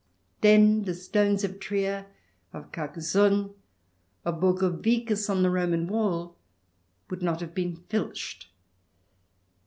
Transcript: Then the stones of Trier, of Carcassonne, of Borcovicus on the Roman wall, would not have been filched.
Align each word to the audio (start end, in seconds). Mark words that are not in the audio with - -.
Then 0.41 0.85
the 0.85 0.95
stones 0.95 1.43
of 1.43 1.59
Trier, 1.59 2.07
of 2.53 2.71
Carcassonne, 2.71 3.53
of 4.25 4.39
Borcovicus 4.41 5.29
on 5.29 5.43
the 5.43 5.51
Roman 5.51 5.85
wall, 5.85 6.35
would 7.11 7.21
not 7.21 7.39
have 7.39 7.53
been 7.53 7.75
filched. 7.87 8.47